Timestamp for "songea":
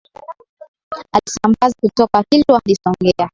2.75-3.29